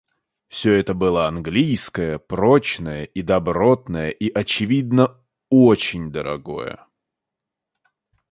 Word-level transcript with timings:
Всё 0.47 0.73
это 0.73 0.95
было 0.95 1.27
английское, 1.27 2.17
прочное 2.17 3.03
и 3.03 3.21
добротное 3.21 4.09
и, 4.09 4.29
очевидно, 4.31 5.21
очень 5.51 6.11
дорогое. 6.11 6.87